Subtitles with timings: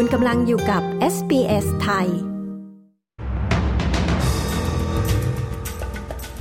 [0.00, 0.82] คุณกำลังอยู่กับ
[1.14, 2.08] SBS ไทย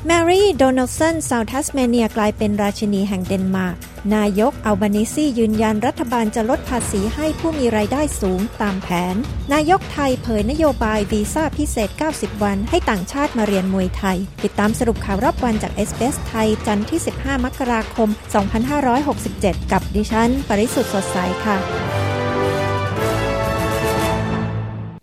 [0.06, 3.76] แมรี่โดนัลด์สันสาวทัสเมเนียกลายเป็นราชินีแห่งเดนมาร์ก
[4.15, 9.15] นายกอัลบานีซียืนยันรัฐบาลจะลดภาษีให้ผู้มีรายได้สูงตามแผน
[9.54, 18.09] นายกไทยเผยนโยบายวีซ่าพิเศษ 90 วันให้ต่างชาติมาเรียนมวยไทย ติดตามสรุปข่าวรอบวันจาก SBS ไทยจันทร์ที่ 15 มกราคม
[18.89, 21.87] 2567 กับดิฉัน ปริสุทธ์สดใสค่ะ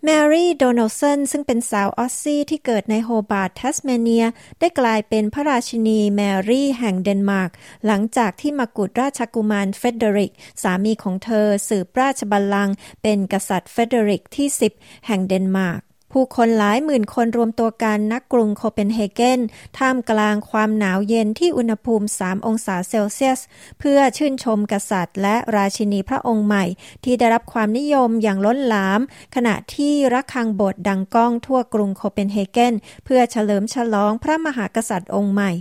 [0.07, 4.25] แมรี่โดนัลด์สันซึ่งเป็นสาว Aussie ที่เกิดในโฮบาร์ตทัสเมเนีย
[4.59, 7.51] ได้กลายเป็นพระราชินีแมรี่แห่งเดนมาร์ก
[7.85, 14.47] หลังจากที่มกุฎราชกุมารเฟเดริก สามีของเธอสืบราชบัลลังก์เป็นกษัตริย์เฟเดริกที่
[14.77, 15.81] 10 แห่งเดนมาร์ก
[16.17, 19.39] ผู้คนหลายหมื่นคนรวมตัวกันนักกรุงโคเปนเฮเกน
[19.77, 23.39] ท่ามกลางความหนาวเย็นที่อุณหภูมิ 3 องศาเซลเซียส
[23.79, 26.65] เพื่อชื่นชมกษัตริย์ และราชินีพระองค์ใหม่
[27.03, 28.99] ที่ได้รับความนิยมอย่างล้นหลาม
[29.35, 32.73] ขณะที่ระฆังโบสถ์ดังก้องทั่วกรุงโคเปนเฮเกน
[33.05, 35.51] เพื่อเฉลิมฉลองพระมหากษัตริย์องค์ใหม่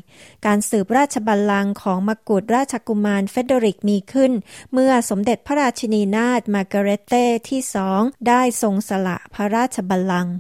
[0.47, 4.33] การสืบราชบัลลังก์ของมกุฎราชกุมารเฟเดริกมีขึ้น
[4.73, 10.35] เมื่อสมเด็จพระราชินีนาถมาร์กาเรตเต้ที่สองได้ทรงสละพระราชบัลลังก์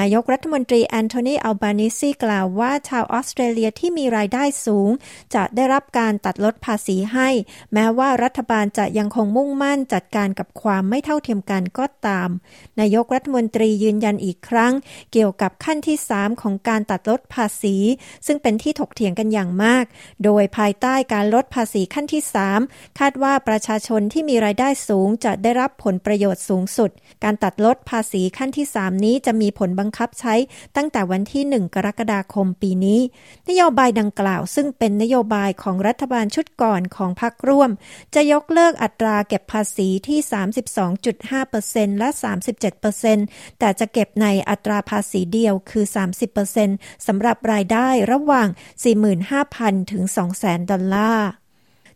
[0.00, 4.90] นายกรัฐมนตรีแอนโทนีอัลบานิซีกล่าวว่าชาวออสเตรเลียที่มีรายได้สูง
[5.34, 7.28] จะได้รับการตัดลดภาษีให้
[7.72, 12.28] แม้ว่ารัฐบาลจะยังคงมุ่งมั่นจัดการกับความไม่เท่าเทียมกันก็ตาม
[12.80, 14.72] นายกรัฐมนตรียืนยันอีกครั้ง
[15.12, 17.76] เกี่ยวกับขั้นที่ 3 ของการตัดลดภาษี
[18.26, 19.84] ซึ่งเป็นที่ถกเถียงกันอย่างมาก
[20.24, 22.22] โดยภายใต้การลดภาษีขั้นที่
[22.60, 26.90] 3 คาดว่าประชาชนที่มีรายได้สูงจะได้รับผลประโยชน์สูงสุด
[27.24, 30.34] การตัดลดภาษีขั้นที่ 3 นี้จะมีผลบังคับใช้
[30.76, 33.00] ตั้งแต่วันที่ 1 กรกฎาคมปีนี้
[33.48, 37.70] นโยบายดังกล่าว ซึ่งเป็นนโยบายของรัฐบาลชุดก่อนของพรรคร่วม
[38.14, 40.18] จะยกเลิกอัตราเก็บภาษีที่
[41.10, 42.08] 32.5%และ
[42.84, 45.84] 37%แต่จะเก็บในอัตราภาษีเดียวคือ
[46.46, 48.48] 30%สำหรับรายได้ระหว่าง
[49.24, 50.02] 45,000 ถึง
[50.38, 51.28] 200,000 ดอลลาร์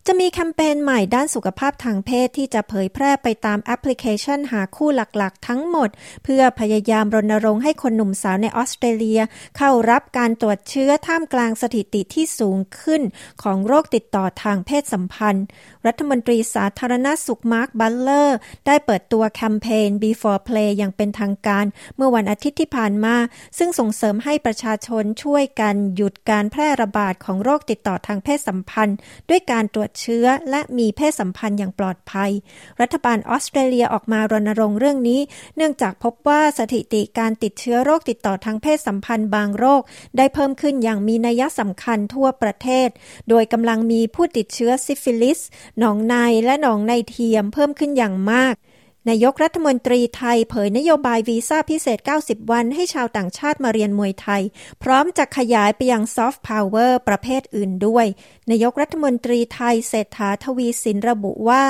[0.08, 5.88] จะมีแคมเปญใหม่ด้านสุขภาพทางเพศที่จะเผยแพร่ไปตามแอปพลิเคชันหาคู่หลักๆ ทั้งหมด
[6.24, 9.20] เพื่อพยายามรณรงค์ให้คนหนุ่มสาวในออสเตรเลีย
[9.56, 13.02] เข้ารับการตรวจเชื้อท่ามกลางสถิติที่สูงขึ้น
[13.42, 15.46] ของโรคติดต่อทางเพศสัมพันธ์
[15.86, 18.36] รัฐมนตรีสาธารณสุขมาร์คบัตเลอร์
[18.66, 21.64] ได้เปิดตัวแคมเปญ Before Play อย่างเป็นทางการ
[21.96, 23.16] เมื่อวันอาทิตย์ที่ผ่านมา
[23.58, 28.96] ซึ่งส่งเสริมให้ประชาชนช่วยกันหยุดการแพร่ระบาดของโรคติดต่อทางเพศสัมพันธ์
[29.30, 32.30] ด้วยการตรวจเชื้อ และมีเพศสัมพันธ์อย่างปลอดภัย
[32.80, 35.20] รัฐบาลออสเตรเลียออกมารณรงค์เรื่องนี้
[35.56, 39.82] เนื่องจากพบว่าสถิติการติดเชื้อโรคติดต่อทางเพศสัมพันธ์บางโรค
[40.16, 42.88] ได้เพิ่มขึ้นอย่างมีนัยสำคัญทั่วประเทศ
[43.28, 45.38] โดยกำลังมีผู้ติดเชื้อซิฟิลิส
[45.78, 46.14] หนองใน
[46.44, 48.54] และหนองในเทียมเพิ่มขึ้นอย่างมาก
[49.10, 54.42] นายกรัฐมนตรีไทยเผยนโยบายวีซ่าพิเศษ 90 วันให้ชาวต่างชาติมาเรียนมวยไทย
[54.82, 58.06] พร้อมจะขยายไปยังซอฟต์พาวเวอร์ประเภทอื่นด้วย
[58.50, 61.64] นายกรัฐมนตรีไทยเศรษฐาทวีสินระบุว่า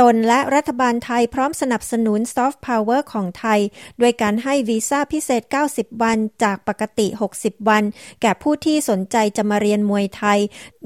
[0.00, 3.60] ตนและรัฐบาลไทยพร้อมสนับสนุนซอฟต์พาวเวอร์ของไทย
[4.00, 5.42] ด้วยการให้วีซ่าพิเศษ
[5.72, 7.06] 90 วันจากปกติ
[7.38, 7.82] 60 วัน
[8.22, 10.38] แก่ผู้ที่สนใจจะมาเรียนมวยไทย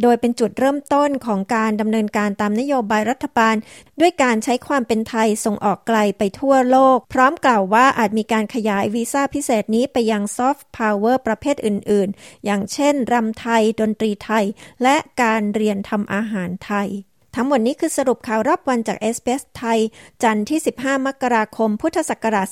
[0.03, 3.55] โดยเป็นจุดเริ่มต้นของการดำเนินการตามนโยบายรัฐบาล
[4.01, 14.45] ด้วยการใช้ความเป็นไทยส่งออกไกลไปทั่วโลก พร้อมกล่าวว่าอาจมีการขยายวีซ่าพิเศษนี้ไปยังซอฟต์พาวเวอร์ประเภทอื่น ๆ อย่างเช่นรำไทย ดนตรีไทย
[14.83, 16.91] และการเรียนทำอาหารไทย
[17.35, 19.81] ทั้งหมดนี้คือสรุปข่าวรอบวันจากเอสเปสไทย
[20.23, 22.47] จันทร์ที่ 15 มกราคม พุทธศักราช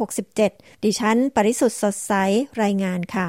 [0.00, 2.12] 2567 ดิฉัน ปริสุทธ์สดใส
[2.62, 3.28] รายงานค่ะ